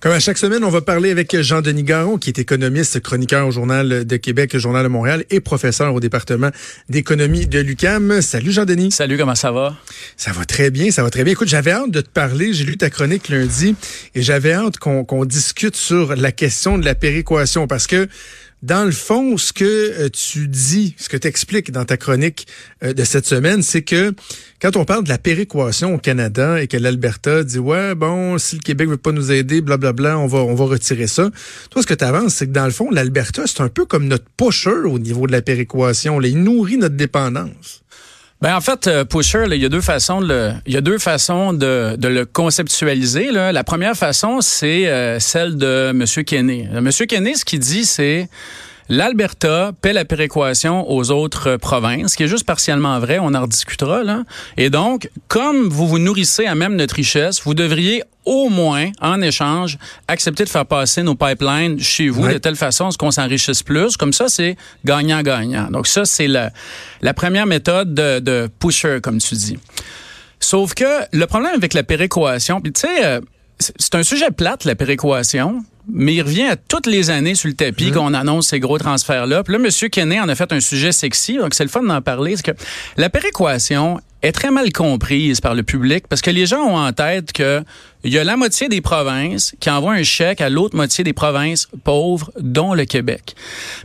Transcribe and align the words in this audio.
Comme 0.00 0.12
à 0.12 0.20
chaque 0.20 0.38
semaine, 0.38 0.62
on 0.62 0.70
va 0.70 0.80
parler 0.80 1.10
avec 1.10 1.40
Jean-Denis 1.40 1.82
Garon, 1.82 2.18
qui 2.18 2.30
est 2.30 2.38
économiste, 2.38 3.00
chroniqueur 3.00 3.48
au 3.48 3.50
Journal 3.50 4.04
de 4.04 4.16
Québec, 4.16 4.56
Journal 4.56 4.84
de 4.84 4.88
Montréal 4.88 5.24
et 5.30 5.40
professeur 5.40 5.92
au 5.92 5.98
département 5.98 6.50
d'économie 6.88 7.48
de 7.48 7.58
l'UCAM. 7.58 8.22
Salut 8.22 8.52
Jean-Denis. 8.52 8.92
Salut, 8.92 9.18
comment 9.18 9.34
ça 9.34 9.50
va? 9.50 9.76
Ça 10.16 10.30
va 10.30 10.44
très 10.44 10.70
bien, 10.70 10.92
ça 10.92 11.02
va 11.02 11.10
très 11.10 11.24
bien. 11.24 11.32
Écoute, 11.32 11.48
j'avais 11.48 11.72
hâte 11.72 11.90
de 11.90 12.00
te 12.00 12.08
parler. 12.08 12.52
J'ai 12.52 12.62
lu 12.62 12.76
ta 12.76 12.90
chronique 12.90 13.28
lundi 13.28 13.74
et 14.14 14.22
j'avais 14.22 14.52
hâte 14.52 14.78
qu'on 14.78 15.24
discute 15.24 15.74
sur 15.74 16.14
la 16.14 16.30
question 16.30 16.78
de 16.78 16.84
la 16.84 16.94
péréquation 16.94 17.66
parce 17.66 17.88
que 17.88 18.06
dans 18.62 18.84
le 18.84 18.90
fond, 18.90 19.36
ce 19.36 19.52
que 19.52 19.64
euh, 19.64 20.08
tu 20.08 20.48
dis, 20.48 20.94
ce 20.98 21.08
que 21.08 21.16
tu 21.16 21.28
expliques 21.28 21.70
dans 21.70 21.84
ta 21.84 21.96
chronique 21.96 22.46
euh, 22.82 22.92
de 22.92 23.04
cette 23.04 23.26
semaine, 23.26 23.62
c'est 23.62 23.82
que 23.82 24.12
quand 24.60 24.76
on 24.76 24.84
parle 24.84 25.04
de 25.04 25.08
la 25.08 25.18
péréquation 25.18 25.94
au 25.94 25.98
Canada 25.98 26.60
et 26.60 26.66
que 26.66 26.76
l'Alberta 26.76 27.44
dit 27.44 27.60
ouais 27.60 27.94
bon 27.94 28.38
si 28.38 28.56
le 28.56 28.60
Québec 28.60 28.88
veut 28.88 28.96
pas 28.96 29.12
nous 29.12 29.30
aider 29.30 29.60
blablabla 29.60 30.18
on 30.18 30.26
va 30.26 30.38
on 30.38 30.54
va 30.54 30.64
retirer 30.64 31.06
ça. 31.06 31.30
Toi 31.70 31.82
ce 31.82 31.86
que 31.86 31.94
tu 31.94 32.04
avances 32.04 32.34
c'est 32.34 32.48
que 32.48 32.52
dans 32.52 32.64
le 32.64 32.72
fond 32.72 32.90
l'Alberta 32.90 33.42
c'est 33.46 33.60
un 33.60 33.68
peu 33.68 33.84
comme 33.84 34.08
notre 34.08 34.26
pusher 34.36 34.70
au 34.70 34.98
niveau 34.98 35.28
de 35.28 35.32
la 35.32 35.42
péréquation, 35.42 36.20
il 36.20 36.42
nourrit 36.42 36.78
notre 36.78 36.96
dépendance. 36.96 37.82
Ben 38.40 38.54
en 38.54 38.60
fait, 38.60 38.86
euh, 38.86 39.04
Pusher, 39.04 39.46
il 39.50 39.60
y 39.60 39.64
a 39.64 39.68
deux 39.68 39.80
façons 39.80 40.20
de 40.20 40.26
le, 40.26 40.52
il 40.64 40.72
y 40.72 40.76
a 40.76 40.80
deux 40.80 40.98
façons 40.98 41.52
de, 41.52 41.96
de 41.96 42.08
le 42.08 42.24
conceptualiser. 42.24 43.32
Là. 43.32 43.50
La 43.50 43.64
première 43.64 43.96
façon, 43.96 44.40
c'est 44.40 44.86
euh, 44.86 45.18
celle 45.18 45.56
de 45.56 45.88
M. 45.90 46.04
Kenney. 46.24 46.68
M. 46.72 46.88
Kenney, 47.08 47.34
ce 47.34 47.44
qu'il 47.44 47.58
dit, 47.58 47.84
c'est 47.84 48.28
L'Alberta 48.88 49.72
paie 49.80 49.92
la 49.92 50.04
péréquation 50.04 50.90
aux 50.90 51.10
autres 51.10 51.56
provinces, 51.56 52.12
ce 52.12 52.16
qui 52.16 52.22
est 52.22 52.28
juste 52.28 52.46
partiellement 52.46 52.98
vrai, 53.00 53.18
on 53.18 53.34
en 53.34 53.42
rediscutera. 53.42 54.02
Là. 54.02 54.24
Et 54.56 54.70
donc, 54.70 55.10
comme 55.28 55.68
vous 55.68 55.86
vous 55.86 55.98
nourrissez 55.98 56.46
à 56.46 56.54
même 56.54 56.76
notre 56.76 56.94
richesse, 56.94 57.42
vous 57.42 57.54
devriez 57.54 58.02
au 58.24 58.50
moins, 58.50 58.90
en 59.00 59.22
échange, 59.22 59.78
accepter 60.06 60.44
de 60.44 60.50
faire 60.50 60.66
passer 60.66 61.02
nos 61.02 61.14
pipelines 61.14 61.80
chez 61.80 62.10
vous 62.10 62.28
de 62.28 62.36
telle 62.38 62.56
façon 62.56 62.90
qu'on 62.98 63.10
s'enrichisse 63.10 63.62
plus. 63.62 63.96
Comme 63.96 64.12
ça, 64.12 64.28
c'est 64.28 64.56
gagnant-gagnant. 64.84 65.70
Donc 65.70 65.86
ça, 65.86 66.04
c'est 66.04 66.28
la, 66.28 66.50
la 67.00 67.14
première 67.14 67.46
méthode 67.46 67.94
de, 67.94 68.18
de 68.18 68.50
pusher, 68.58 68.98
comme 69.02 69.18
tu 69.18 69.34
dis. 69.34 69.58
Sauf 70.40 70.74
que 70.74 70.84
le 71.12 71.26
problème 71.26 71.54
avec 71.56 71.74
la 71.74 71.82
péréquation, 71.82 72.60
puis 72.60 72.72
tu 72.72 72.82
sais, 72.82 73.04
euh, 73.04 73.20
c'est 73.58 73.94
un 73.94 74.02
sujet 74.02 74.30
plate, 74.30 74.64
la 74.64 74.74
péréquation 74.74 75.62
mais 75.88 76.14
il 76.14 76.22
revient 76.22 76.44
à 76.44 76.56
toutes 76.56 76.86
les 76.86 77.10
années 77.10 77.34
sur 77.34 77.48
le 77.48 77.54
tapis 77.54 77.90
mmh. 77.90 77.94
qu'on 77.94 78.14
annonce 78.14 78.48
ces 78.48 78.60
gros 78.60 78.78
transferts-là. 78.78 79.42
Puis 79.42 79.54
là, 79.54 79.58
M. 79.58 79.90
Kenney 79.90 80.20
en 80.20 80.28
a 80.28 80.34
fait 80.34 80.52
un 80.52 80.60
sujet 80.60 80.92
sexy, 80.92 81.38
donc 81.38 81.54
c'est 81.54 81.64
le 81.64 81.70
fun 81.70 81.82
d'en 81.82 82.02
parler. 82.02 82.36
C'est 82.36 82.44
que 82.44 82.62
la 82.96 83.08
péréquation 83.08 83.98
est 84.22 84.32
très 84.32 84.50
mal 84.50 84.72
comprise 84.72 85.40
par 85.40 85.54
le 85.54 85.62
public 85.62 86.06
parce 86.08 86.20
que 86.20 86.30
les 86.30 86.44
gens 86.44 86.62
ont 86.62 86.76
en 86.76 86.92
tête 86.92 87.32
que 87.32 87.62
il 88.04 88.12
y 88.12 88.18
a 88.18 88.24
la 88.24 88.36
moitié 88.36 88.68
des 88.68 88.80
provinces 88.80 89.54
qui 89.60 89.70
envoient 89.70 89.94
un 89.94 90.02
chèque 90.02 90.40
à 90.40 90.48
l'autre 90.48 90.76
moitié 90.76 91.02
des 91.02 91.12
provinces 91.12 91.68
pauvres, 91.82 92.30
dont 92.38 92.74
le 92.74 92.84
Québec. 92.84 93.34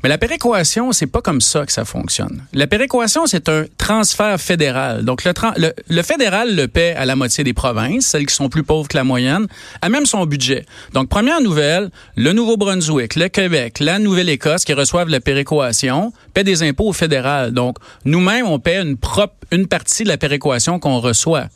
Mais 0.04 0.10
la 0.10 0.18
péréquation, 0.18 0.92
c'est 0.92 1.08
pas 1.08 1.22
comme 1.22 1.42
ça 1.42 1.66
que 1.66 1.72
ça 1.72 1.84
fonctionne. 1.84 2.44
La 2.54 2.68
péréquation, 2.68 3.26
c'est 3.26 3.50
un 3.50 3.66
transfert 3.78 4.40
fédéral. 4.40 5.04
Donc, 5.04 5.24
le, 5.24 5.74
le, 5.90 6.02
fédéral 6.04 6.56
le 6.56 6.68
paie 6.68 6.94
à 6.96 7.06
la 7.06 7.16
moitié 7.16 7.44
des 7.44 7.54
provinces, 7.54 8.06
celles 8.06 8.26
qui 8.26 8.36
sont 8.36 8.50
plus 8.50 8.64
pauvres 8.64 8.88
que 8.88 8.98
la 8.98 9.04
moyenne, 9.04 9.48
à 9.82 9.90
même 9.90 10.06
son 10.06 10.26
budget. 10.26 10.66
Donc, 10.94 11.10
première 11.10 11.42
nouvelle, 11.42 11.90
le 12.16 12.34
Nouveau-Brunswick, 12.34 13.16
le 13.16 13.30
Québec, 13.30 13.80
la 13.80 14.00
Nouvelle-Écosse 14.00 14.64
qui 14.64 14.74
reçoivent 14.74 15.10
la 15.10 15.22
péréquation 15.22 16.14
paient 16.34 16.44
des 16.44 16.64
impôts 16.64 16.90
au 16.90 16.94
fédéral. 16.94 17.52
Donc, 17.52 17.78
nous-mêmes, 18.06 18.46
on 18.46 18.60
paie 18.60 18.80
une 18.80 18.98
propre, 18.98 19.36
une 19.54 19.68
partie 19.68 20.04
de 20.04 20.10
la 20.10 20.18
péréquation 20.18 20.80
qu'on 20.80 21.00
reçoit. 21.00 21.48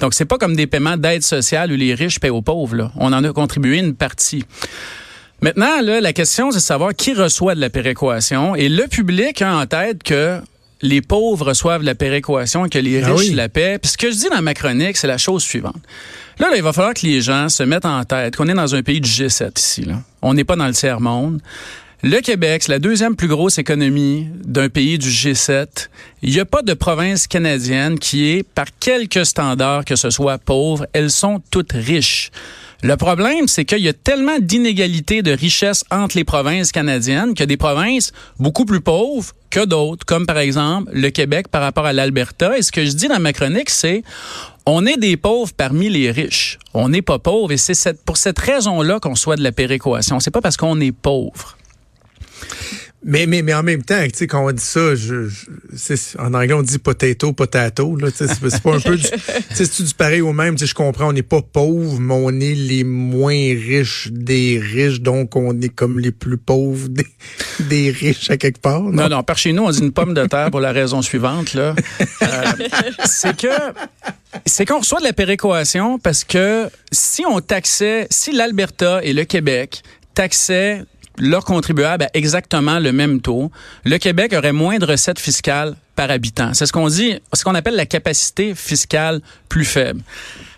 Donc, 0.00 0.14
c'est 0.14 0.24
pas 0.24 0.38
comme 0.38 0.54
des 0.54 0.66
paiements 0.66 0.96
d'aide 0.96 1.22
sociale 1.22 1.72
où 1.72 1.76
les 1.76 1.94
riches 1.94 2.20
paient 2.20 2.30
aux 2.30 2.42
pauvres. 2.42 2.92
On 2.96 3.12
en 3.12 3.24
a 3.24 3.32
contribué 3.32 3.78
une 3.78 3.94
partie. 3.94 4.44
Maintenant, 5.40 5.80
là, 5.82 6.00
la 6.00 6.12
question, 6.12 6.50
c'est 6.50 6.58
de 6.58 6.62
savoir 6.62 6.94
qui 6.94 7.14
reçoit 7.14 7.54
de 7.54 7.60
la 7.60 7.70
péréquation. 7.70 8.54
Et 8.54 8.68
le 8.68 8.86
public 8.86 9.42
a 9.42 9.56
en 9.56 9.66
tête 9.66 10.02
que 10.02 10.40
les 10.82 11.00
pauvres 11.00 11.48
reçoivent 11.48 11.82
la 11.82 11.94
péréquation 11.94 12.66
et 12.66 12.68
que 12.68 12.78
les 12.78 13.02
ah 13.02 13.14
riches 13.14 13.32
la 13.32 13.48
paient. 13.48 13.78
Puis 13.78 13.92
ce 13.92 13.98
que 13.98 14.10
je 14.10 14.16
dis 14.16 14.28
dans 14.30 14.42
ma 14.42 14.54
chronique, 14.54 14.96
c'est 14.96 15.06
la 15.06 15.18
chose 15.18 15.42
suivante. 15.42 15.80
Là, 16.38 16.50
là, 16.50 16.56
il 16.56 16.62
va 16.62 16.72
falloir 16.72 16.94
que 16.94 17.06
les 17.06 17.20
gens 17.20 17.48
se 17.48 17.62
mettent 17.62 17.86
en 17.86 18.04
tête 18.04 18.36
qu'on 18.36 18.48
est 18.48 18.54
dans 18.54 18.74
un 18.74 18.82
pays 18.82 19.00
du 19.00 19.08
G7 19.08 19.58
ici. 19.58 19.84
Là. 19.84 20.02
On 20.22 20.34
n'est 20.34 20.44
pas 20.44 20.56
dans 20.56 20.66
le 20.66 20.74
tiers-monde. 20.74 21.40
Le 22.02 22.20
Québec, 22.20 22.62
c'est 22.62 22.72
la 22.72 22.78
deuxième 22.78 23.16
plus 23.16 23.26
grosse 23.26 23.56
économie 23.56 24.26
d'un 24.44 24.68
pays 24.68 24.98
du 24.98 25.08
G7. 25.08 25.88
Il 26.22 26.30
n'y 26.30 26.40
a 26.40 26.44
pas 26.44 26.60
de 26.60 26.74
province 26.74 27.26
canadienne 27.26 27.98
qui 27.98 28.28
est, 28.28 28.42
par 28.42 28.66
quelque 28.78 29.24
standard 29.24 29.84
que 29.86 29.96
ce 29.96 30.10
soit, 30.10 30.36
pauvre. 30.36 30.86
Elles 30.92 31.10
sont 31.10 31.40
toutes 31.50 31.72
riches. 31.72 32.30
Le 32.82 32.96
problème, 32.96 33.48
c'est 33.48 33.64
qu'il 33.64 33.78
y 33.78 33.88
a 33.88 33.94
tellement 33.94 34.38
d'inégalités 34.38 35.22
de 35.22 35.32
richesse 35.32 35.84
entre 35.90 36.18
les 36.18 36.24
provinces 36.24 36.70
canadiennes 36.70 37.32
que 37.32 37.44
des 37.44 37.56
provinces 37.56 38.12
beaucoup 38.38 38.66
plus 38.66 38.82
pauvres 38.82 39.32
que 39.48 39.64
d'autres, 39.64 40.04
comme 40.04 40.26
par 40.26 40.38
exemple 40.38 40.90
le 40.92 41.08
Québec 41.08 41.48
par 41.48 41.62
rapport 41.62 41.86
à 41.86 41.94
l'Alberta. 41.94 42.58
Et 42.58 42.62
ce 42.62 42.72
que 42.72 42.84
je 42.84 42.92
dis 42.92 43.08
dans 43.08 43.20
ma 43.20 43.32
chronique, 43.32 43.70
c'est 43.70 44.02
on 44.66 44.84
est 44.84 44.98
des 44.98 45.16
pauvres 45.16 45.54
parmi 45.56 45.88
les 45.88 46.10
riches. 46.10 46.58
On 46.74 46.90
n'est 46.90 47.00
pas 47.00 47.18
pauvres 47.18 47.52
et 47.52 47.56
c'est 47.56 48.04
pour 48.04 48.18
cette 48.18 48.38
raison-là 48.38 49.00
qu'on 49.00 49.14
soit 49.14 49.36
de 49.36 49.42
la 49.42 49.52
péréquation. 49.52 50.20
C'est 50.20 50.30
pas 50.30 50.42
parce 50.42 50.58
qu'on 50.58 50.78
est 50.80 50.92
pauvre. 50.92 51.56
Mais, 53.08 53.26
mais, 53.26 53.42
mais 53.42 53.54
en 53.54 53.62
même 53.62 53.84
temps, 53.84 54.02
tu 54.02 54.10
sais, 54.14 54.26
quand 54.26 54.44
on 54.44 54.50
dit 54.50 54.60
ça, 54.60 54.80
en 56.18 56.34
anglais, 56.34 56.54
on 56.54 56.62
dit 56.62 56.78
potato, 56.78 57.32
potato. 57.32 57.96
C'est, 58.12 58.62
pas 58.62 58.74
un 58.74 58.80
peu 58.80 58.96
du, 58.96 59.94
pareil 59.96 60.22
au 60.22 60.32
même. 60.32 60.58
Je 60.58 60.74
comprends, 60.74 61.10
on 61.10 61.12
n'est 61.12 61.22
pas 61.22 61.40
pauvres, 61.40 62.00
mais 62.00 62.14
on 62.14 62.30
est 62.40 62.54
les 62.54 62.82
moins 62.82 63.30
riches 63.32 64.08
des 64.10 64.58
riches, 64.60 65.00
donc 65.00 65.36
on 65.36 65.60
est 65.60 65.68
comme 65.68 66.00
les 66.00 66.10
plus 66.10 66.36
pauvres 66.36 66.88
des, 66.88 67.06
des 67.60 67.90
riches 67.92 68.28
à 68.28 68.38
quelque 68.38 68.60
part. 68.60 68.82
Non? 68.82 69.08
non, 69.08 69.22
par 69.22 69.38
chez 69.38 69.52
nous, 69.52 69.62
on 69.62 69.70
dit 69.70 69.82
une 69.82 69.92
pomme 69.92 70.12
de 70.12 70.26
terre 70.26 70.50
pour 70.50 70.60
la 70.60 70.72
raison 70.72 71.00
suivante. 71.00 71.54
Là. 71.54 71.76
Euh, 72.22 72.52
c'est 73.04 73.36
que 73.36 73.46
c'est 74.46 74.64
qu'on 74.64 74.80
reçoit 74.80 74.98
de 74.98 75.04
la 75.04 75.12
péréquation 75.12 76.00
parce 76.00 76.24
que 76.24 76.68
si 76.90 77.24
on 77.24 77.40
taxait, 77.40 78.08
si 78.10 78.32
l'Alberta 78.32 79.00
et 79.04 79.12
le 79.12 79.24
Québec 79.24 79.82
taxaient 80.14 80.82
leurs 81.18 81.44
contribuables 81.44 82.04
à 82.04 82.10
exactement 82.14 82.78
le 82.78 82.92
même 82.92 83.20
taux, 83.20 83.50
le 83.84 83.98
Québec 83.98 84.34
aurait 84.36 84.52
moins 84.52 84.78
de 84.78 84.86
recettes 84.86 85.18
fiscales 85.18 85.76
par 85.94 86.10
habitant. 86.10 86.54
C'est 86.54 86.66
ce 86.66 86.72
qu'on 86.72 86.88
dit, 86.88 87.18
ce 87.32 87.44
qu'on 87.44 87.54
appelle 87.54 87.76
la 87.76 87.86
capacité 87.86 88.54
fiscale 88.54 89.20
plus 89.48 89.64
faible. 89.64 90.02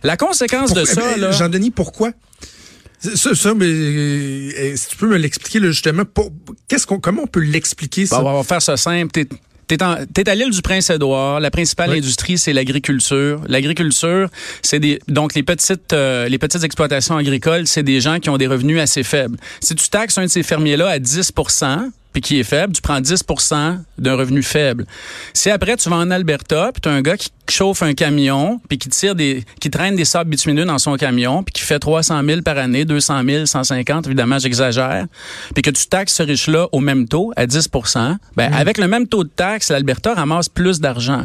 La 0.03 0.17
conséquence 0.17 0.73
de 0.75 0.85
ça, 0.85 1.17
là, 1.17 1.31
Jean-Denis, 1.31 1.71
pourquoi? 1.71 2.11
Ça, 3.01 3.55
mais 3.55 3.67
euh, 3.67 4.77
si 4.77 4.89
tu 4.89 4.97
peux 4.97 5.07
me 5.07 5.17
l'expliquer 5.17 5.61
justement, 5.61 6.03
qu'est-ce 6.67 6.85
qu'on, 6.85 6.99
comment 6.99 7.23
on 7.23 7.27
peut 7.29 7.41
l'expliquer 7.41 8.07
ça 8.07 8.21
on 8.21 8.37
va 8.39 8.43
faire 8.43 8.61
ça 8.61 8.77
simple. 8.77 9.21
T'es 9.69 9.77
es 9.77 10.29
à 10.29 10.35
l'île 10.35 10.51
du 10.51 10.63
Prince-Édouard. 10.63 11.41
La 11.41 11.51
principale 11.51 11.91
industrie, 11.93 12.39
c'est 12.39 12.55
l'agriculture. 12.55 13.43
L'agriculture, 13.47 14.31
c'est 14.63 14.81
des 14.81 14.99
donc 15.09 15.35
les 15.35 15.43
petites 15.43 15.93
euh, 15.93 16.27
les 16.29 16.39
petites 16.39 16.65
exploitations 16.65 17.19
agricoles, 17.19 17.67
c'est 17.67 17.83
des 17.83 18.01
gens 18.01 18.19
qui 18.19 18.31
ont 18.31 18.39
des 18.39 18.47
revenus 18.47 18.81
assez 18.81 19.03
faibles. 19.03 19.37
Si 19.61 19.75
tu 19.75 19.89
taxes 19.91 20.17
un 20.17 20.25
de 20.25 20.29
ces 20.29 20.43
fermiers-là 20.43 20.89
à 20.89 20.99
10% 20.99 21.91
puis 22.15 22.23
qui 22.23 22.41
est 22.41 22.45
faible, 22.45 22.73
tu 22.73 22.81
prends 22.81 23.01
10% 23.01 23.79
d'un 23.99 24.15
revenu 24.15 24.43
faible. 24.43 24.87
Si 25.35 25.51
après 25.51 25.77
tu 25.77 25.91
vas 25.91 25.97
en 25.97 26.11
Alberta, 26.11 26.71
puis 26.73 26.81
tu 26.81 26.89
as 26.89 26.93
un 26.93 27.03
gars 27.03 27.19
qui 27.19 27.29
chauffe 27.51 27.83
un 27.83 27.95
camion, 27.95 28.61
puis 28.69 28.79
qui 28.79 28.89
tire 28.89 29.15
des 29.15 29.45
qui 29.61 29.71
traîne 29.71 29.97
des 29.97 30.05
sables 30.05 30.31
bitumineux 30.31 30.65
dans 30.65 30.79
son 30.79 30.97
camion, 30.97 31.43
puis 31.43 31.53
qui 31.53 31.63
fait 31.63 31.79
300 31.79 32.23
000 32.25 32.43
par 32.43 32.59
année, 32.59 32.85
200 32.85 33.23
000, 33.27 33.47
150, 33.47 34.07
évidemment, 34.07 34.39
j'exagère, 34.39 35.07
puis 35.55 35.63
que 35.63 35.71
tu 35.71 35.87
taxes 35.87 36.15
ce 36.15 36.23
riche-là 36.23 36.69
au 36.73 36.81
même 36.81 37.09
taux, 37.09 37.33
à 37.37 37.47
10 37.47 37.69
ben, 38.37 38.51
mm. 38.51 38.55
avec 38.55 38.79
le 38.79 38.89
même 38.89 39.07
taux 39.07 39.25
de 39.25 39.29
taxe, 39.29 39.71
l'Alberta 39.71 40.15
ramasse 40.15 40.49
plus 40.49 40.81
d'argent. 40.81 41.25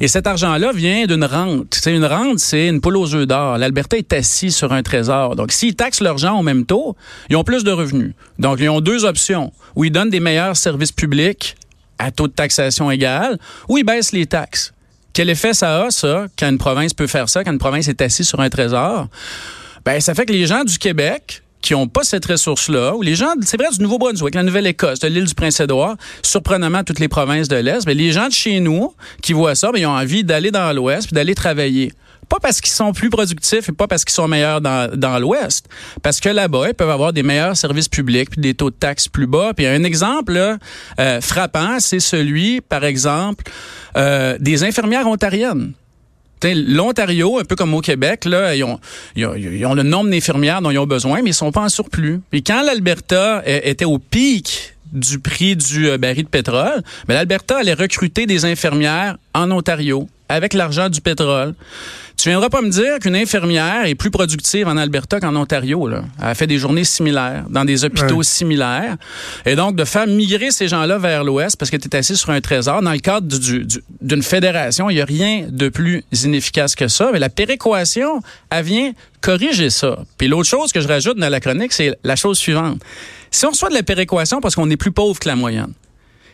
Et 0.00 0.08
cet 0.08 0.26
argent-là 0.26 0.72
vient 0.72 1.06
d'une 1.06 1.24
rente. 1.24 1.74
C'est 1.74 1.94
une 1.94 2.04
rente, 2.04 2.38
c'est 2.38 2.68
une 2.68 2.80
poule 2.80 2.96
aux 2.96 3.14
œufs 3.14 3.26
d'or. 3.26 3.58
L'Alberta 3.58 3.96
est 3.96 4.12
assis 4.12 4.50
sur 4.50 4.72
un 4.72 4.82
trésor. 4.82 5.36
Donc, 5.36 5.52
s'ils 5.52 5.74
taxent 5.74 6.00
leurs 6.00 6.18
gens 6.18 6.38
au 6.38 6.42
même 6.42 6.66
taux, 6.66 6.96
ils 7.30 7.36
ont 7.36 7.44
plus 7.44 7.64
de 7.64 7.70
revenus. 7.70 8.12
Donc, 8.38 8.58
ils 8.60 8.68
ont 8.68 8.80
deux 8.80 9.04
options. 9.04 9.52
Où 9.76 9.84
ils 9.84 9.90
donnent 9.90 10.10
des 10.10 10.20
meilleurs 10.20 10.56
services 10.56 10.92
publics 10.92 11.56
à 11.98 12.10
taux 12.10 12.28
de 12.28 12.32
taxation 12.32 12.90
égal, 12.90 13.38
ou 13.68 13.78
ils 13.78 13.84
baissent 13.84 14.12
les 14.12 14.26
taxes. 14.26 14.72
Quel 15.18 15.30
effet 15.30 15.52
ça 15.52 15.82
a, 15.82 15.90
ça, 15.90 16.26
quand 16.38 16.48
une 16.48 16.58
province 16.58 16.94
peut 16.94 17.08
faire 17.08 17.28
ça, 17.28 17.42
quand 17.42 17.50
une 17.50 17.58
province 17.58 17.88
est 17.88 18.00
assise 18.02 18.28
sur 18.28 18.38
un 18.38 18.48
trésor? 18.48 19.08
Ben, 19.84 20.00
ça 20.00 20.14
fait 20.14 20.24
que 20.24 20.32
les 20.32 20.46
gens 20.46 20.62
du 20.62 20.78
Québec, 20.78 21.42
qui 21.60 21.72
n'ont 21.72 21.88
pas 21.88 22.04
cette 22.04 22.24
ressource-là, 22.24 22.94
ou 22.94 23.02
les 23.02 23.16
gens, 23.16 23.34
c'est 23.42 23.56
vrai, 23.56 23.68
du 23.72 23.82
Nouveau-Brunswick, 23.82 24.36
la 24.36 24.44
Nouvelle-Écosse, 24.44 25.00
de 25.00 25.08
l'île 25.08 25.24
du 25.24 25.34
Prince-Édouard, 25.34 25.96
surprenamment 26.22 26.84
toutes 26.84 27.00
les 27.00 27.08
provinces 27.08 27.48
de 27.48 27.56
l'Est, 27.56 27.84
mais 27.84 27.94
les 27.94 28.12
gens 28.12 28.28
de 28.28 28.32
chez 28.32 28.60
nous 28.60 28.94
qui 29.20 29.32
voient 29.32 29.56
ça, 29.56 29.72
ben, 29.72 29.80
ils 29.80 29.86
ont 29.86 29.90
envie 29.90 30.22
d'aller 30.22 30.52
dans 30.52 30.72
l'Ouest 30.72 31.08
puis 31.08 31.16
d'aller 31.16 31.34
travailler. 31.34 31.92
Pas 32.28 32.38
parce 32.40 32.60
qu'ils 32.60 32.72
sont 32.72 32.92
plus 32.92 33.10
productifs 33.10 33.68
et 33.68 33.72
pas 33.72 33.86
parce 33.86 34.04
qu'ils 34.04 34.14
sont 34.14 34.28
meilleurs 34.28 34.60
dans, 34.60 34.90
dans 34.94 35.18
l'Ouest. 35.18 35.66
Parce 36.02 36.20
que 36.20 36.28
là-bas, 36.28 36.68
ils 36.68 36.74
peuvent 36.74 36.90
avoir 36.90 37.12
des 37.12 37.22
meilleurs 37.22 37.56
services 37.56 37.88
publics 37.88 38.30
puis 38.30 38.40
des 38.40 38.54
taux 38.54 38.70
de 38.70 38.74
taxes 38.74 39.08
plus 39.08 39.26
bas. 39.26 39.52
Puis 39.56 39.66
un 39.66 39.82
exemple 39.84 40.58
euh, 41.00 41.20
frappant, 41.20 41.80
c'est 41.80 42.00
celui, 42.00 42.60
par 42.60 42.84
exemple, 42.84 43.44
euh, 43.96 44.36
des 44.40 44.64
infirmières 44.64 45.06
ontariennes. 45.06 45.72
L'Ontario, 46.44 47.40
un 47.40 47.44
peu 47.44 47.56
comme 47.56 47.74
au 47.74 47.80
Québec, 47.80 48.24
là, 48.24 48.54
ils 48.54 48.62
ont, 48.62 48.78
ils 49.16 49.66
ont, 49.66 49.74
le 49.74 49.82
nombre 49.82 50.10
d'infirmières 50.10 50.62
dont 50.62 50.70
ils 50.70 50.78
ont 50.78 50.86
besoin, 50.86 51.20
mais 51.22 51.30
ils 51.30 51.34
sont 51.34 51.50
pas 51.50 51.62
en 51.62 51.68
surplus. 51.68 52.20
Et 52.32 52.42
quand 52.42 52.62
l'Alberta 52.62 53.42
était 53.44 53.84
au 53.84 53.98
pic 53.98 54.74
du 54.92 55.18
prix 55.18 55.56
du 55.56 55.88
euh, 55.88 55.98
baril 55.98 56.24
de 56.24 56.28
pétrole, 56.28 56.82
mais 57.06 57.14
l'Alberta 57.14 57.58
allait 57.58 57.74
recruter 57.74 58.26
des 58.26 58.44
infirmières 58.44 59.18
en 59.34 59.50
Ontario 59.50 60.08
avec 60.28 60.54
l'argent 60.54 60.88
du 60.88 61.00
pétrole. 61.00 61.54
Tu 62.18 62.30
viendras 62.30 62.48
pas 62.48 62.62
me 62.62 62.68
dire 62.68 62.98
qu'une 62.98 63.14
infirmière 63.14 63.86
est 63.86 63.94
plus 63.94 64.10
productive 64.10 64.66
en 64.66 64.76
Alberta 64.76 65.20
qu'en 65.20 65.36
Ontario. 65.36 65.86
Là. 65.86 66.02
Elle 66.20 66.34
fait 66.34 66.48
des 66.48 66.58
journées 66.58 66.82
similaires, 66.82 67.44
dans 67.48 67.64
des 67.64 67.84
hôpitaux 67.84 68.24
similaires. 68.24 68.96
Et 69.46 69.54
donc, 69.54 69.76
de 69.76 69.84
faire 69.84 70.08
migrer 70.08 70.50
ces 70.50 70.66
gens-là 70.66 70.98
vers 70.98 71.22
l'Ouest 71.22 71.56
parce 71.56 71.70
que 71.70 71.76
tu 71.76 71.86
es 71.86 71.94
assis 71.94 72.16
sur 72.16 72.30
un 72.30 72.40
trésor, 72.40 72.82
dans 72.82 72.90
le 72.90 72.98
cadre 72.98 73.28
d'une 74.00 74.22
fédération, 74.24 74.90
il 74.90 74.96
n'y 74.96 75.00
a 75.00 75.04
rien 75.04 75.46
de 75.48 75.68
plus 75.68 76.02
inefficace 76.24 76.74
que 76.74 76.88
ça. 76.88 77.10
Mais 77.12 77.20
la 77.20 77.28
péréquation, 77.28 78.20
elle 78.50 78.64
vient 78.64 78.92
corriger 79.20 79.70
ça. 79.70 80.00
Puis 80.16 80.26
l'autre 80.26 80.48
chose 80.48 80.72
que 80.72 80.80
je 80.80 80.88
rajoute 80.88 81.18
dans 81.18 81.28
la 81.28 81.38
chronique, 81.38 81.72
c'est 81.72 81.96
la 82.02 82.16
chose 82.16 82.36
suivante. 82.36 82.82
Si 83.30 83.46
on 83.46 83.50
reçoit 83.50 83.68
de 83.68 83.74
la 83.74 83.84
péréquation 83.84 84.40
parce 84.40 84.56
qu'on 84.56 84.68
est 84.70 84.76
plus 84.76 84.90
pauvre 84.90 85.20
que 85.20 85.28
la 85.28 85.36
moyenne, 85.36 85.72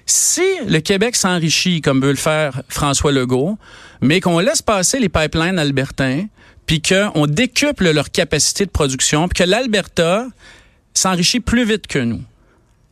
si 0.07 0.43
le 0.67 0.81
Québec 0.81 1.17
s'enrichit 1.17 1.81
comme 1.81 2.01
veut 2.01 2.11
le 2.11 2.17
faire 2.17 2.63
François 2.69 3.13
Legault, 3.13 3.59
mais 4.01 4.21
qu'on 4.21 4.39
laisse 4.39 4.63
passer 4.63 4.99
les 4.99 5.09
pipelines 5.09 5.59
albertains, 5.59 6.27
puis 6.67 6.83
qu'on 6.83 7.27
décuple 7.27 7.91
leur 7.91 8.11
capacité 8.11 8.65
de 8.65 8.71
production, 8.71 9.29
puis 9.29 9.45
que 9.45 9.49
l'Alberta 9.49 10.27
s'enrichit 10.95 11.41
plus 11.41 11.65
vite 11.65 11.87
que 11.87 11.99
nous. 11.99 12.23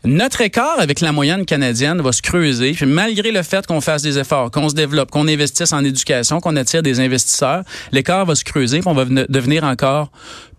Notre 0.04 0.40
écart 0.40 0.80
avec 0.80 1.00
la 1.00 1.12
moyenne 1.12 1.44
canadienne 1.44 2.00
va 2.00 2.10
se 2.10 2.22
creuser, 2.22 2.72
puis 2.72 2.86
malgré 2.86 3.30
le 3.30 3.42
fait 3.42 3.64
qu'on 3.66 3.80
fasse 3.80 4.02
des 4.02 4.18
efforts, 4.18 4.50
qu'on 4.50 4.68
se 4.68 4.74
développe, 4.74 5.12
qu'on 5.12 5.28
investisse 5.28 5.72
en 5.72 5.84
éducation, 5.84 6.40
qu'on 6.40 6.56
attire 6.56 6.82
des 6.82 6.98
investisseurs, 6.98 7.62
l'écart 7.92 8.26
va 8.26 8.34
se 8.34 8.42
creuser, 8.42 8.80
puis 8.80 8.88
on 8.88 8.94
va 8.94 9.04
devenir 9.04 9.62
encore 9.62 10.10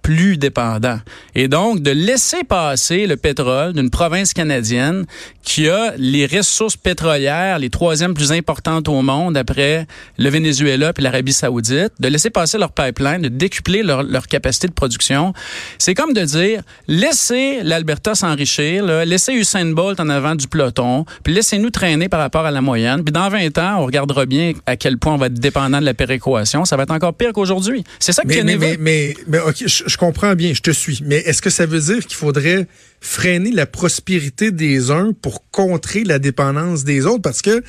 plus 0.03 0.37
dépendant. 0.37 0.99
Et 1.33 1.47
donc, 1.47 1.81
de 1.81 1.89
laisser 1.89 2.43
passer 2.43 3.07
le 3.07 3.17
pétrole 3.17 3.73
d'une 3.73 3.89
province 3.89 4.33
canadienne 4.33 5.05
qui 5.41 5.67
a 5.67 5.93
les 5.97 6.27
ressources 6.27 6.77
pétrolières 6.77 7.57
les 7.59 7.69
troisièmes 7.69 8.13
plus 8.13 8.31
importantes 8.31 8.87
au 8.87 9.01
monde 9.01 9.37
après 9.37 9.87
le 10.17 10.29
Venezuela 10.29 10.91
et 10.95 11.01
l'Arabie 11.01 11.33
saoudite, 11.33 11.93
de 11.99 12.07
laisser 12.07 12.29
passer 12.29 12.57
leur 12.57 12.71
pipeline, 12.71 13.21
de 13.21 13.29
décupler 13.29 13.83
leur, 13.83 14.03
leur 14.03 14.27
capacité 14.27 14.67
de 14.67 14.73
production, 14.73 15.33
c'est 15.77 15.95
comme 15.95 16.13
de 16.13 16.21
dire, 16.21 16.61
laissez 16.87 17.61
l'Alberta 17.63 18.15
s'enrichir, 18.15 18.83
laissez 19.05 19.33
Usain 19.33 19.65
Bolt 19.71 19.99
en 19.99 20.09
avant 20.09 20.35
du 20.35 20.47
peloton, 20.47 21.05
puis 21.23 21.33
laissez-nous 21.33 21.69
traîner 21.69 22.09
par 22.09 22.19
rapport 22.19 22.45
à 22.45 22.51
la 22.51 22.61
moyenne. 22.61 23.03
Puis 23.03 23.13
dans 23.13 23.29
20 23.29 23.57
ans, 23.57 23.77
on 23.79 23.85
regardera 23.85 24.25
bien 24.25 24.53
à 24.65 24.75
quel 24.75 24.97
point 24.97 25.13
on 25.13 25.17
va 25.17 25.27
être 25.27 25.33
dépendant 25.33 25.79
de 25.79 25.85
la 25.85 25.93
péréquation. 25.93 26.65
Ça 26.65 26.75
va 26.75 26.83
être 26.83 26.91
encore 26.91 27.13
pire 27.13 27.31
qu'aujourd'hui. 27.33 27.83
C'est 27.99 28.11
ça 28.11 28.23
que 28.23 28.27
mais, 28.27 28.57
mais, 28.57 28.77
mais, 28.79 29.15
mais, 29.27 29.39
OK, 29.39 29.63
je 29.65 29.92
comprends 29.97 30.35
bien, 30.35 30.53
je 30.53 30.61
te 30.61 30.71
suis. 30.71 31.01
Mais 31.05 31.17
est-ce 31.17 31.41
que 31.41 31.49
ça 31.49 31.65
veut 31.65 31.79
dire 31.79 32.05
qu'il 32.05 32.15
faudrait 32.15 32.67
freiner 33.01 33.51
la 33.51 33.65
prospérité 33.65 34.51
des 34.51 34.91
uns 34.91 35.13
pour 35.21 35.49
contrer 35.51 36.03
la 36.03 36.19
dépendance 36.19 36.83
des 36.83 37.05
autres? 37.05 37.21
Parce 37.21 37.41
que 37.41 37.63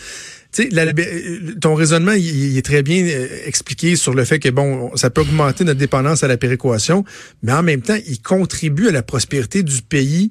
tu 0.53 0.71
sais, 0.71 0.95
ton 1.61 1.75
raisonnement, 1.75 2.13
il, 2.13 2.57
est 2.57 2.65
très 2.65 2.83
bien 2.83 3.05
euh, 3.05 3.27
expliqué 3.45 3.97
sur 3.97 4.15
le 4.15 4.25
fait 4.25 4.39
que, 4.39 4.49
bon, 4.51 4.95
ça 4.97 5.11
peut 5.11 5.23
augmenter 5.23 5.65
notre 5.65 5.81
dépendance 5.81 6.23
à 6.23 6.29
la 6.29 6.37
péréquation, 6.37 7.05
mais 7.43 7.53
en 7.53 7.65
même 7.65 7.83
temps, 7.83 7.99
il 8.07 8.23
contribue 8.23 8.89
à 8.89 8.93
la 8.93 9.03
prospérité 9.03 9.65
du 9.65 9.83
pays 9.83 10.31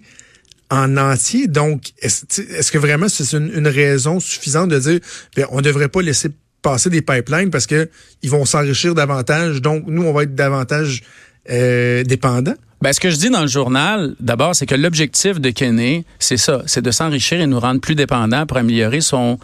en 0.69 0.96
entier. 0.96 1.48
Donc, 1.48 1.92
est-ce 2.01 2.72
que 2.72 2.78
vraiment 2.78 3.10
c'est 3.10 3.36
une, 3.36 3.68
raison 3.68 4.22
suffisante 4.22 4.69
de 4.69 4.80
dire, 4.80 5.00
bien, 5.36 5.48
on 5.51 5.57
ne 5.57 5.62
devrait 5.62 5.89
pas 5.89 6.01
laisser 6.01 6.30
passer 6.62 6.89
des 6.89 7.01
pipelines 7.01 7.51
parce 7.51 7.68
que 7.68 7.89
ils 8.22 8.30
vont 8.30 8.46
s'enrichir 8.46 8.96
davantage, 8.96 9.62
donc 9.62 9.84
nous, 9.88 10.04
on 10.04 10.13
va 10.13 10.24
être 10.24 10.36
davantage 10.36 11.04
euh, 11.50 12.04
dépendant? 12.04 12.54
Ben, 12.81 12.92
ce 12.92 13.00
que 13.00 13.10
je 13.10 13.16
dis 13.16 13.30
dans 13.30 13.42
le 13.42 13.48
journal, 13.48 14.13
d'abord, 14.19 14.56
c'est 14.56 14.66
que 14.66 14.75
l'objectif 14.75 15.40
de 15.40 15.51
Kenney, 15.51 16.04
c'est 16.19 16.36
ça, 16.36 16.63
c'est 16.66 16.81
de 16.81 16.92
s'enrichir 16.92 17.40
et 17.40 17.48
nous 17.48 17.60
rendre 17.60 17.80
plus 17.80 17.95
dépendants 17.95 18.45
pour 18.45 18.57
améliorer 18.57 19.00
son 19.00 19.40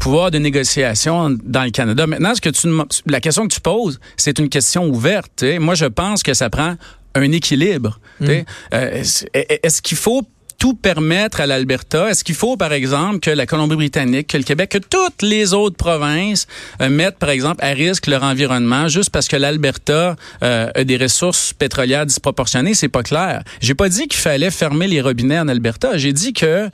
pouvoir 0.00 0.30
de 0.30 0.38
négociation 0.38 1.36
dans 1.44 1.64
le 1.64 1.70
Canada. 1.70 2.06
Maintenant, 2.06 2.34
ce 2.34 2.40
que 2.40 2.48
tu, 2.48 2.66
la 3.06 3.20
question 3.20 3.46
que 3.46 3.52
tu 3.52 3.60
poses, 3.60 4.00
c'est 4.16 4.38
une 4.38 4.48
question 4.48 4.88
ouverte. 4.88 5.44
Moi, 5.60 5.74
je 5.74 5.84
pense 5.84 6.22
que 6.22 6.32
ça 6.32 6.48
prend 6.48 6.76
un 7.14 7.32
équilibre. 7.32 8.00
Mm. 8.20 8.28
Euh, 8.72 9.02
est-ce 9.34 9.82
qu'il 9.82 9.98
faut 9.98 10.22
tout 10.58 10.74
permettre 10.74 11.40
à 11.40 11.46
l'Alberta? 11.46 12.10
Est-ce 12.10 12.24
qu'il 12.24 12.34
faut, 12.34 12.56
par 12.56 12.72
exemple, 12.72 13.20
que 13.20 13.30
la 13.30 13.46
Colombie-Britannique, 13.46 14.26
que 14.26 14.36
le 14.36 14.42
Québec, 14.42 14.70
que 14.70 14.78
toutes 14.78 15.22
les 15.22 15.54
autres 15.54 15.76
provinces 15.76 16.46
euh, 16.82 16.88
mettent, 16.88 17.18
par 17.18 17.30
exemple, 17.30 17.64
à 17.64 17.68
risque 17.68 18.08
leur 18.08 18.24
environnement 18.24 18.88
juste 18.88 19.10
parce 19.10 19.28
que 19.28 19.36
l'Alberta 19.36 20.16
euh, 20.42 20.70
a 20.74 20.84
des 20.84 20.96
ressources 20.96 21.52
pétrolières 21.52 22.06
disproportionnées? 22.06 22.74
C'est 22.74 22.88
pas 22.88 23.04
clair. 23.04 23.42
J'ai 23.60 23.74
pas 23.74 23.88
dit 23.88 24.08
qu'il 24.08 24.20
fallait 24.20 24.50
fermer 24.50 24.88
les 24.88 25.00
robinets 25.00 25.38
en 25.38 25.48
Alberta. 25.48 25.96
J'ai 25.96 26.12
dit 26.12 26.32
que 26.32 26.68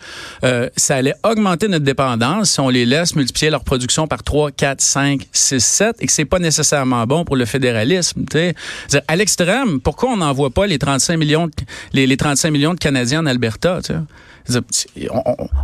euh, 0.45 0.69
ça 0.77 0.97
allait 0.97 1.15
augmenter 1.23 1.69
notre 1.69 1.85
dépendance 1.85 2.53
si 2.53 2.61
on 2.61 2.71
les 2.71 2.87
laisse 2.87 3.15
multiplier 3.15 3.51
leur 3.51 3.65
production 3.65 4.07
par 4.07 4.23
3, 4.23 4.51
4, 4.51 4.81
5, 4.81 5.27
6, 5.31 5.65
7 5.65 5.97
et 6.01 6.07
que 6.07 6.13
c'est 6.13 6.25
pas 6.25 6.39
nécessairement 6.39 7.07
bon 7.07 7.25
pour 7.25 7.37
le 7.37 7.45
fédéralisme. 7.45 8.25
À 9.09 9.17
l'extrême, 9.17 9.81
pourquoi 9.81 10.11
on 10.11 10.17
n'envoie 10.17 10.51
pas 10.51 10.67
les 10.67 10.79
35 10.79 11.17
millions 11.19 11.47
de, 11.47 11.53
les 11.93 12.17
35 12.17 12.51
millions 12.51 12.75
de 12.75 12.79
Canadiens 12.79 13.21
en 13.21 13.27
Alberta? 13.27 13.74
inspireret 13.77 13.85
til. 13.85 14.07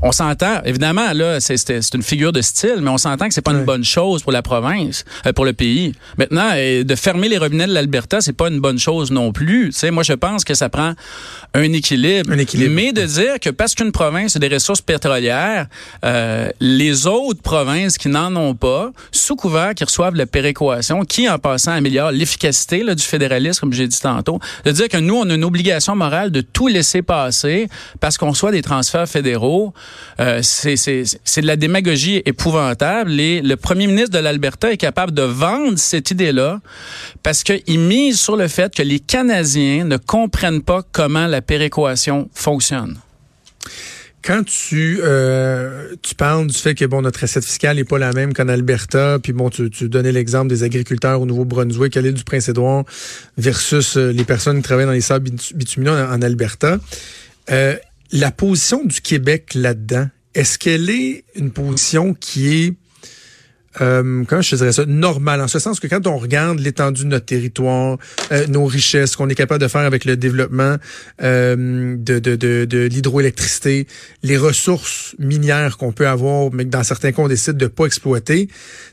On, 0.03 0.13
s'entend, 0.13 0.63
évidemment, 0.65 1.13
là, 1.13 1.39
c'est 1.41 1.95
une 1.95 2.03
figure 2.03 2.33
de 2.33 2.41
style, 2.41 2.79
mais 2.81 2.91
on 2.91 2.99
s'entend 2.99 3.29
que 3.29 3.35
c'est 3.35 3.43
pas 3.43 3.53
une 3.53 3.65
bonne 3.65 3.85
chose 3.85 4.23
pour 4.23 4.33
la 4.33 4.43
province, 4.43 5.05
euh, 5.27 5.33
pour 5.33 5.45
le 5.45 5.53
pays. 5.53 5.95
Maintenant, 6.17 6.53
de 6.55 6.95
fermer 6.95 7.29
les 7.29 7.37
robinets 7.37 7.67
de 7.67 7.75
l'Alberta, 7.75 8.21
c'est 8.21 8.33
pas 8.33 8.49
une 8.49 8.61
bonne 8.61 8.79
chose 8.79 9.11
non 9.11 9.33
plus. 9.33 9.67
Tu 9.67 9.73
sais, 9.73 9.91
moi, 9.91 10.03
je 10.03 10.15
pense 10.15 10.45
que 10.45 10.55
ça 10.55 10.69
prend 10.71 10.95
un 11.55 11.73
équilibre. 11.73 12.33
Un 12.33 12.39
équilibre. 12.39 12.75
Mais 12.75 12.93
de 12.93 13.05
dire 13.05 13.39
que 13.41 13.51
parce 13.51 13.75
qu'une 13.75 13.93
province 13.93 14.37
a 14.37 14.39
des 14.39 14.49
ressources 14.49 14.81
pétrolières, 14.81 15.67
euh, 16.05 16.49
les 16.61 17.07
autres 17.07 17.43
provinces 17.43 17.99
qui 17.99 18.09
n'en 18.09 18.35
ont 18.37 18.55
pas, 18.55 18.93
sous 19.13 19.37
couvert 19.37 19.75
qu'ils 19.75 19.87
reçoivent 19.87 20.15
la 20.15 20.27
péréquation, 20.27 21.05
qui 21.05 21.29
en 21.29 21.39
passant 21.39 21.73
améliore 21.73 22.13
l'efficacité 22.13 22.83
du 22.95 23.03
fédéralisme, 23.03 23.61
comme 23.61 23.73
j'ai 23.73 23.89
dit 23.89 24.01
tantôt, 24.01 24.39
de 24.65 24.71
dire 24.71 24.89
que 24.89 24.97
nous, 24.97 25.17
on 25.17 25.29
a 25.29 25.35
une 25.35 25.45
obligation 25.45 25.95
morale 25.97 26.31
de 26.31 26.41
tout 26.41 26.69
laisser 26.69 27.03
passer 27.03 27.69
parce 28.01 28.17
qu'on 28.17 28.35
soit 28.35 28.53
des 28.53 28.63
transferts 28.71 29.09
fédéraux, 29.09 29.75
euh, 30.21 30.41
c'est 30.43 30.77
de 30.77 31.47
la 31.47 31.57
démagogie 31.57 32.23
épouvantable. 32.25 33.19
Et 33.19 33.43
le 33.43 33.57
premier 33.57 33.89
ministre 33.89 34.11
de 34.11 34.19
l'Alberta 34.19 34.73
est 34.73 34.77
capable 34.77 35.13
de 35.13 35.23
vendre 35.23 35.77
cette 35.77 36.13
idée-là 36.13 36.61
parce 37.25 37.43
qu'il 37.43 37.81
mise 37.81 38.21
sur 38.21 38.37
le 38.37 38.47
fait 38.47 38.73
que 38.73 38.83
les 38.83 39.01
Canadiens 39.01 39.85
ne 39.85 39.97
comprennent 39.97 40.63
pas 40.63 40.83
comment 40.93 41.27
la 41.27 41.43
péréquation 41.43 42.31
fonctionne. 42.33 42.97
Quand 44.23 44.45
tu 44.45 45.01
euh, 45.03 45.97
parles 46.17 46.47
du 46.47 46.57
fait 46.57 46.75
que 46.75 46.85
bon 46.85 47.01
notre 47.01 47.21
recette 47.21 47.45
fiscale 47.45 47.77
n'est 47.77 47.85
pas 47.85 47.99
la 47.99 48.13
même 48.13 48.35
qu'en 48.35 48.49
Alberta, 48.49 49.19
puis 49.21 49.33
bon 49.33 49.49
tu, 49.49 49.71
tu 49.71 49.89
donnais 49.89 50.13
l'exemple 50.13 50.49
des 50.49 50.63
agriculteurs 50.63 51.23
au 51.23 51.27
Nouveau-Brunswick, 51.27 51.97
à 51.97 52.03
l'île 52.03 52.15
du 52.15 52.25
Prince-Édouard 52.25 52.85
versus 53.39 53.97
euh, 53.97 54.13
les 54.13 54.25
personnes 54.25 54.59
qui 54.59 54.63
travaillent 54.63 54.87
dans 54.87 54.93
les 54.93 55.01
sables 55.01 55.31
bitumineux 55.55 55.93
en, 55.93 56.13
en 56.13 56.23
Alberta. 56.23 56.79
Euh, 57.51 57.77
la 58.13 58.31
position 58.31 58.85
du 58.85 59.01
Québec 59.01 59.55
là-dedans, 59.55 60.09
est-ce 60.35 60.59
qu'elle 60.59 60.91
est 60.91 61.25
une 61.35 61.51
position 61.51 62.15
qui 62.15 62.49
est 62.49 62.75
euh, 63.81 64.25
comment 64.27 64.43
je 64.43 64.57
dirais 64.57 64.73
ça, 64.73 64.85
normal, 64.85 65.41
en 65.41 65.49
ce 65.49 65.59
sens 65.61 65.79
que 65.79 65.87
quand 65.87 66.07
on 66.07 66.19
regarde 66.19 66.59
l'étendue 66.59 67.05
de 67.05 67.09
notre 67.09 67.27
territoire, 67.27 67.99
euh, 68.33 68.47
nos 68.49 68.65
richesses, 68.65 69.15
qu'on 69.15 69.29
est 69.29 69.35
capable 69.35 69.61
de 69.61 69.69
faire 69.69 69.83
avec 69.83 70.05
le 70.05 70.17
développement 70.17 70.77
euh, 71.23 71.97
de, 71.97 72.19
de, 72.19 72.35
de, 72.35 72.65
de 72.65 72.79
l'hydroélectricité, 72.87 73.87
les 74.23 74.37
ressources 74.37 75.15
minières 75.19 75.77
qu'on 75.77 75.93
peut 75.93 76.09
avoir, 76.09 76.53
mais 76.53 76.65
que 76.65 76.71
dans 76.71 76.83
certains 76.83 77.13
cas, 77.13 77.23
on 77.23 77.29
décide 77.29 77.57
de 77.57 77.69
pas 77.69 77.85
exploiter, 77.85 78.49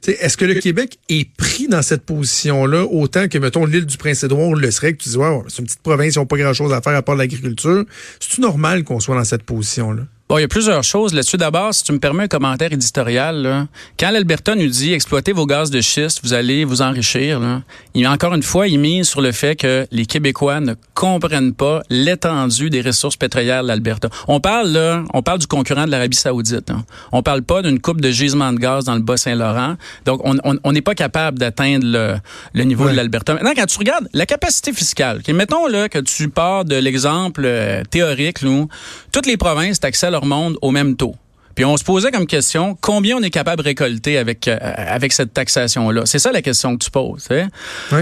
est-ce 0.05 0.37
que 0.37 0.45
le 0.45 0.55
Québec 0.55 0.99
est 1.09 1.29
pris 1.35 1.67
dans 1.67 1.81
cette 1.81 2.03
position-là 2.03 2.85
autant 2.85 3.27
que, 3.27 3.37
mettons, 3.39 3.65
l'île 3.65 3.85
du 3.85 3.97
Prince-Édouard 3.97 4.53
le 4.53 4.71
serait, 4.71 4.93
que 4.93 5.01
tu 5.01 5.09
dis, 5.09 5.17
ouais, 5.17 5.41
c'est 5.47 5.59
une 5.59 5.65
petite 5.65 5.81
province, 5.81 6.15
ils 6.15 6.19
n'ont 6.19 6.25
pas 6.25 6.37
grand-chose 6.37 6.71
à 6.71 6.81
faire 6.81 6.95
à 6.95 7.01
part 7.01 7.15
l'agriculture. 7.15 7.83
C'est-tu 8.19 8.41
normal 8.41 8.83
qu'on 8.83 8.99
soit 8.99 9.15
dans 9.15 9.23
cette 9.23 9.43
position-là? 9.43 10.03
Bon, 10.29 10.37
il 10.37 10.41
y 10.41 10.43
a 10.43 10.49
plusieurs 10.49 10.83
choses 10.83 11.13
là-dessus. 11.13 11.37
D'abord, 11.37 11.73
si 11.73 11.85
tu 11.85 11.93
me 11.93 11.99
permets 11.99 12.23
un 12.23 12.27
commentaire 12.27 12.73
éditorial, 12.73 13.41
là, 13.43 13.67
quand 13.97 14.11
l'Alberta 14.11 14.55
nous 14.55 14.67
dit 14.67 14.91
exploitez 14.91 15.31
vos 15.31 15.45
gaz 15.45 15.71
de 15.71 15.79
schiste, 15.79 16.19
vous 16.21 16.33
allez 16.33 16.65
vous 16.65 16.81
enrichir, 16.81 17.39
là, 17.39 17.61
il, 17.93 18.05
encore 18.09 18.33
une 18.33 18.43
fois, 18.43 18.67
il 18.67 18.77
mise 18.77 19.07
sur 19.07 19.21
le 19.21 19.31
fait 19.31 19.55
que 19.55 19.87
les 19.89 20.05
Québécois 20.05 20.59
ne 20.59 20.73
comprennent 20.95 21.53
pas 21.53 21.81
l'étendue 21.89 22.69
des 22.69 22.81
ressources 22.81 23.15
pétrolières 23.15 23.63
de 23.63 23.69
l'Alberta. 23.69 24.09
On 24.27 24.41
parle 24.41 24.67
là, 24.67 25.05
on 25.13 25.21
parle 25.21 25.39
du 25.39 25.47
concurrent 25.47 25.85
de 25.85 25.91
l'Arabie 25.91 26.17
Saoudite. 26.17 26.71
Hein. 26.71 26.83
On 27.13 27.23
parle 27.23 27.43
pas 27.43 27.61
d'une 27.61 27.79
coupe 27.79 28.01
de 28.01 28.11
gisement 28.11 28.51
de 28.51 28.59
gaz 28.59 28.83
dans 28.83 28.95
le 28.95 29.01
Bas-Saint-Laurent. 29.03 29.77
Donc, 30.03 30.19
on 30.25 30.71
n'est 30.73 30.81
pas 30.81 30.95
capable 30.95 31.39
d'atteindre 31.39 32.19
le, 32.53 32.63
niveau 32.65 32.89
de 32.89 32.95
l'Alberta. 32.95 33.33
Maintenant, 33.33 33.53
quand 33.55 33.65
tu 33.65 33.79
regardes 33.79 34.09
la 34.11 34.25
capacité 34.25 34.73
fiscale, 34.73 35.21
mettons 35.29 35.67
là 35.67 35.87
que 35.87 35.99
tu 35.99 36.27
pars 36.27 36.65
de 36.65 36.75
l'exemple 36.75 37.43
euh, 37.45 37.83
théorique, 37.89 38.39
où 38.43 38.67
toutes 39.13 39.25
les 39.25 39.37
provinces 39.37 39.79
t'accèdent 39.79 40.16
monde 40.25 40.57
au 40.61 40.71
même 40.71 40.95
taux. 40.95 41.15
Puis 41.57 41.65
on 41.65 41.75
se 41.75 41.83
posait 41.83 42.11
comme 42.11 42.27
question, 42.27 42.77
combien 42.79 43.17
on 43.17 43.23
est 43.23 43.31
capable 43.31 43.63
de 43.63 43.67
récolter 43.67 44.19
avec, 44.19 44.47
euh, 44.47 44.59
avec 44.61 45.11
cette 45.11 45.33
taxation-là? 45.33 46.03
C'est 46.05 46.19
ça 46.19 46.31
la 46.31 46.43
question 46.43 46.77
que 46.77 46.85
tu 46.85 46.91
poses. 46.91 47.29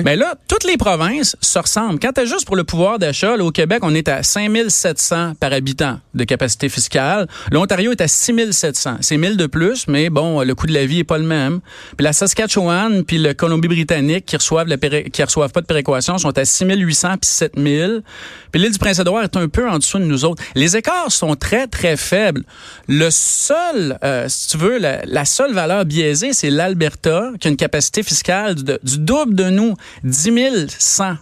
Mais 0.04 0.18
là, 0.18 0.36
toutes 0.50 0.66
les 0.66 0.76
provinces 0.76 1.38
se 1.40 1.58
ressemblent. 1.58 1.98
Quand 2.00 2.12
tu 2.12 2.28
juste 2.28 2.46
pour 2.46 2.58
le 2.58 2.66
pouvoir 2.66 3.00
d'achat, 3.00 3.38
au 3.38 3.52
Québec, 3.52 3.80
on 3.84 3.96
est 3.96 4.10
à 4.10 4.24
5700 4.24 5.36
par 5.40 5.54
habitant 5.54 6.02
de 6.14 6.26
capacité 6.26 6.68
fiscale. 6.68 7.30
L'Ontario 7.50 7.94
est 7.94 8.02
à 8.02 8.10
6700. 8.10 8.98
C'est 9.00 9.16
1000 9.16 9.38
de 9.38 9.46
plus, 9.48 9.88
mais 9.88 10.10
bon, 10.10 10.42
le 10.42 10.54
coût 10.54 10.68
de 10.68 10.74
la 10.74 10.86
vie 10.86 11.00
est 11.00 11.06
pas 11.06 11.18
le 11.18 11.24
même. 11.24 11.62
Puis 11.96 12.04
la 12.04 12.12
Saskatchewan 12.12 13.06
puis 13.06 13.20
le 13.20 13.34
Colombie-Britannique 13.34 14.26
qui 14.26 14.36
reçoivent 14.36 14.68
la 14.68 14.76
qui 14.76 15.24
reçoivent 15.24 15.54
pas 15.54 15.62
de 15.62 15.66
péréquation 15.66 16.18
sont 16.18 16.38
à 16.38 16.44
6800 16.44 17.08
puis 17.22 17.30
7000. 17.30 18.04
Puis 18.52 18.62
l'île 18.62 18.74
du 18.74 18.80
Prince-Édouard 18.80 19.24
est 19.24 19.38
un 19.38 19.48
peu 19.48 19.70
en 19.70 19.78
dessous 19.78 20.00
de 20.00 20.04
nous 20.04 20.26
autres. 20.26 20.44
Les 20.56 20.76
écarts 20.76 21.14
sont 21.14 21.36
très 21.36 21.68
très 21.68 21.96
faibles. 21.96 22.44
Le 22.90 23.10
seul, 23.46 24.00
euh, 24.04 24.26
si 24.28 24.50
tu 24.50 24.58
veux, 24.58 24.78
la, 24.78 25.26
seule 25.26 25.54
valeur 25.54 25.86
biaisée, 25.86 26.34
c'est 26.34 26.50
l'Alberta, 26.50 27.32
qui 27.40 27.48
a 27.48 27.52
une 27.52 27.58
capacité 27.58 28.04
fiscale 28.04 28.56
du 28.56 28.98
double 29.00 29.36
de 29.36 29.50
nous, 29.50 29.76
10 30.04 30.68
100 30.78 31.16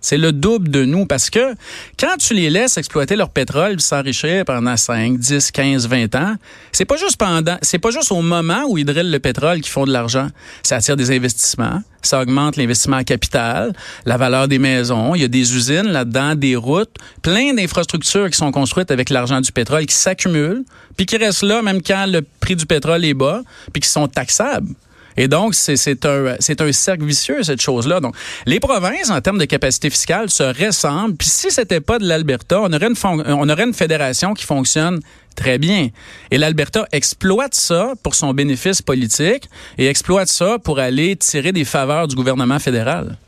C'est 0.00 0.18
le 0.18 0.32
double 0.32 0.68
de 0.68 0.84
nous 0.84 1.06
parce 1.06 1.30
que 1.30 1.54
quand 1.98 2.16
tu 2.18 2.34
les 2.34 2.50
laisses 2.50 2.76
exploiter 2.76 3.16
leur 3.16 3.30
pétrole 3.30 3.80
s'enrichir 3.80 4.44
pendant 4.44 4.76
5, 4.76 5.18
10, 5.18 5.50
15, 5.50 5.88
20 5.88 6.14
ans, 6.14 6.34
c'est 6.72 6.84
pas 6.84 6.96
juste 6.96 7.16
pendant, 7.16 7.56
c'est 7.62 7.78
pas 7.78 7.90
juste 7.90 8.12
au 8.12 8.22
moment 8.22 8.64
où 8.68 8.78
ils 8.78 8.84
drillent 8.84 9.10
le 9.10 9.18
pétrole 9.18 9.60
qu'ils 9.60 9.72
font 9.72 9.86
de 9.86 9.92
l'argent. 9.92 10.28
Ça 10.62 10.76
attire 10.76 10.96
des 10.96 11.10
investissements, 11.10 11.82
ça 12.02 12.20
augmente 12.20 12.56
l'investissement 12.56 12.98
en 12.98 13.04
capital, 13.04 13.72
la 14.04 14.16
valeur 14.16 14.46
des 14.46 14.58
maisons, 14.58 15.14
il 15.14 15.22
y 15.22 15.24
a 15.24 15.28
des 15.28 15.56
usines 15.56 15.88
là-dedans, 15.88 16.34
des 16.34 16.56
routes, 16.56 16.94
plein 17.22 17.54
d'infrastructures 17.54 18.30
qui 18.30 18.36
sont 18.36 18.52
construites 18.52 18.90
avec 18.90 19.10
l'argent 19.10 19.40
du 19.40 19.52
pétrole 19.52 19.86
qui 19.86 19.96
s'accumulent, 19.96 20.64
puis 20.96 21.06
qui 21.06 21.16
restent 21.16 21.42
là 21.42 21.62
même 21.62 21.82
quand 21.82 22.06
le 22.06 22.22
prix 22.40 22.56
du 22.56 22.66
pétrole 22.66 23.04
est 23.04 23.14
bas, 23.14 23.42
puis 23.72 23.80
qui 23.80 23.88
sont 23.88 24.06
taxables. 24.06 24.68
Et 25.16 25.28
donc, 25.28 25.54
c'est 25.54 26.06
un, 26.06 26.36
un 26.36 26.72
cercle 26.72 27.04
vicieux, 27.04 27.42
cette 27.42 27.60
chose-là. 27.60 28.00
Donc, 28.00 28.14
les 28.46 28.60
provinces, 28.60 29.10
en 29.10 29.20
termes 29.20 29.38
de 29.38 29.44
capacité 29.44 29.90
fiscale, 29.90 30.30
se 30.30 30.42
ressemblent. 30.42 31.16
Puis 31.16 31.28
si 31.28 31.50
c'était 31.50 31.80
pas 31.80 31.98
de 31.98 32.06
l'Alberta, 32.06 32.60
on, 32.60 32.70
on 32.72 33.48
aurait 33.48 33.64
une 33.64 33.74
fédération 33.74 34.34
qui 34.34 34.44
fonctionne 34.44 35.00
très 35.34 35.58
bien. 35.58 35.88
Et 36.30 36.38
l'Alberta 36.38 36.86
exploite 36.92 37.54
ça 37.54 37.92
pour 38.02 38.14
son 38.14 38.32
bénéfice 38.32 38.82
politique 38.82 39.48
et 39.78 39.88
exploite 39.88 40.28
ça 40.28 40.58
pour 40.58 40.78
aller 40.78 41.16
tirer 41.16 41.52
des 41.52 41.64
faveurs 41.64 42.08
du 42.08 42.14
gouvernement 42.14 42.58
fédéral. 42.58 43.18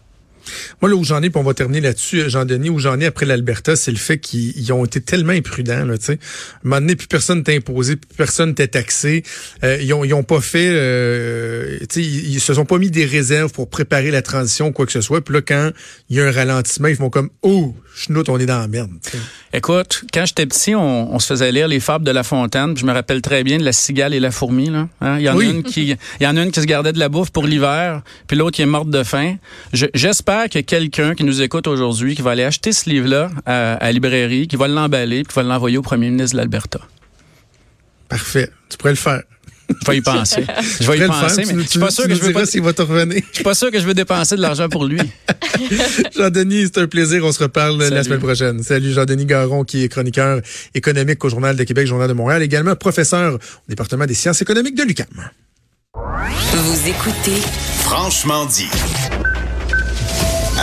Moi, 0.81 0.91
là 0.91 0.97
où 0.97 1.05
j'en 1.05 1.23
ai, 1.23 1.31
puis 1.31 1.41
on 1.41 1.45
va 1.45 1.55
terminer 1.55 1.81
là-dessus, 1.81 2.21
euh, 2.21 2.29
Jean-Denis, 2.29 2.71
où 2.71 2.79
j'en 2.79 2.99
ai 3.01 3.07
après 3.07 3.27
l'Alberta, 3.27 3.77
c'est 3.77 3.91
le 3.91 3.97
fait 3.97 4.19
qu'ils 4.19 4.73
ont 4.73 4.85
été 4.85 5.01
tellement 5.01 5.33
imprudents, 5.33 5.85
là, 5.85 5.99
tu 5.99 6.07
sais. 6.07 6.13
À 6.13 6.15
un 6.15 6.69
moment 6.69 6.81
donné, 6.81 6.97
plus 6.97 7.07
personne 7.07 7.43
t'a 7.43 7.53
imposé, 7.53 7.97
plus 7.97 8.17
personne 8.17 8.55
t'a 8.55 8.67
taxé. 8.67 9.23
Euh, 9.65 9.79
ils, 9.81 9.93
ont, 9.93 10.05
ils 10.05 10.15
ont 10.15 10.23
pas 10.23 10.41
fait, 10.41 10.71
euh, 10.71 11.79
tu 11.89 12.03
sais, 12.03 12.03
ils, 12.03 12.41
se 12.41 12.55
sont 12.55 12.65
pas 12.65 12.79
mis 12.79 12.91
des 12.91 13.05
réserves 13.05 13.53
pour 13.53 13.69
préparer 13.69 14.11
la 14.11 14.23
transition, 14.23 14.73
quoi 14.73 14.87
que 14.87 14.93
ce 14.93 15.01
soit. 15.01 15.23
Puis 15.23 15.35
là, 15.35 15.43
quand 15.43 15.71
il 16.09 16.17
y 16.17 16.21
a 16.21 16.27
un 16.27 16.33
ralentissement, 16.33 16.89
ils 16.89 16.97
font 16.97 17.11
comme, 17.11 17.31
oh, 17.43 17.75
chenoute, 17.97 18.29
on 18.29 18.39
est 18.39 18.47
dans 18.47 18.59
la 18.59 18.69
merde. 18.69 18.91
Écoute, 19.53 20.05
quand 20.13 20.27
j'étais 20.27 20.47
petit, 20.47 20.75
on, 20.75 21.19
se 21.19 21.29
faisait 21.29 21.51
lire 21.51 21.67
les 21.67 21.81
fables 21.81 22.05
de 22.05 22.11
La 22.11 22.23
Fontaine. 22.23 22.77
Je 22.77 22.85
me 22.85 22.93
rappelle 22.93 23.23
très 23.23 23.43
bien 23.43 23.59
de 23.59 23.65
la 23.65 23.73
cigale 23.73 24.13
et 24.13 24.21
la 24.21 24.31
fourmi, 24.31 24.69
là. 24.69 24.89
Hein. 25.01 25.17
Il 25.19 25.25
y 25.25 25.31
en 25.31 25.39
a 25.39 25.43
une 25.43 25.63
qui, 25.63 25.97
il 26.21 26.25
y 26.25 26.27
en 26.27 26.37
a 26.37 26.43
une 26.43 26.51
qui 26.51 26.61
se 26.61 26.67
gardait 26.67 26.93
de 26.93 26.99
la 26.99 27.09
bouffe 27.09 27.31
pour 27.31 27.47
l'hiver, 27.47 28.03
puis 28.27 28.37
l'autre 28.37 28.55
qui 28.55 28.63
est 28.63 28.67
morte 28.67 28.91
de 28.91 29.03
faim. 29.03 29.37
J'espère 29.73 30.36
y 30.55 30.59
a 30.59 30.63
quelqu'un 30.63 31.15
qui 31.15 31.25
nous 31.25 31.43
écoute 31.43 31.67
aujourd'hui 31.67 32.15
qui 32.15 32.23
va 32.23 32.33
aller 32.33 32.45
acheter 32.45 32.73
ce 32.73 32.89
livre-là 32.89 33.31
à, 33.45 33.79
la 33.81 33.93
librairie, 33.93 34.49
qui 34.49 34.57
va 34.57 34.69
l'emballer, 34.69 35.23
puis 35.23 35.33
qui 35.33 35.35
va 35.35 35.43
l'envoyer 35.43 35.79
au 35.79 35.83
premier 35.83 36.11
ministre 36.11 36.33
de 36.33 36.39
l'Alberta. 36.39 36.81
Parfait. 38.09 38.51
Tu 38.69 38.77
pourrais 38.77 38.93
le 38.93 38.97
faire. 38.97 39.23
Je 39.69 39.91
vais 39.91 39.99
y 39.99 40.01
penser. 40.01 40.45
Je 40.81 40.91
vais 40.91 40.99
y 40.99 41.07
penser, 41.07 41.45
mais 41.47 41.65
je 41.65 41.69
suis 41.69 41.81
pas 41.81 41.91
sûr 41.91 42.07
que 42.07 42.15
je 42.15 42.21
veux 42.21 42.33
pas. 42.33 42.47
s'il 42.47 42.63
va 42.63 42.73
te 42.73 42.83
revenir. 42.83 43.21
Je 43.31 43.35
suis 43.35 43.45
pas 43.45 43.55
sûr 43.55 43.71
que 43.73 43.81
je 43.81 43.85
veux 43.85 43.95
dépenser 43.95 44.37
de 44.37 44.41
l'argent 44.41 44.69
pour 44.69 44.85
lui. 44.85 45.01
Jean-Denis, 46.17 46.67
c'est 46.67 46.79
un 46.79 46.87
plaisir. 46.87 47.25
On 47.25 47.33
se 47.33 47.43
reparle 47.43 47.83
la 47.83 48.05
semaine 48.05 48.21
prochaine. 48.21 48.63
Salut 48.63 48.93
Jean-Denis 48.93 49.27
Garon, 49.27 49.65
qui 49.65 49.83
est 49.83 49.89
chroniqueur 49.89 50.41
économique 50.75 51.25
au 51.25 51.29
Journal 51.29 51.57
de 51.57 51.65
Québec, 51.65 51.87
Journal 51.89 52.09
de 52.09 52.13
Montréal, 52.13 52.43
également 52.43 52.77
professeur 52.77 53.35
au 53.35 53.69
département 53.69 54.07
des 54.07 54.15
sciences 54.15 54.41
économiques 54.41 54.77
de 54.77 54.85
l'UQAM. 54.85 55.07
Vous 55.95 56.89
écoutez 56.89 57.43
Franchement 57.81 58.47
dit. 58.47 58.69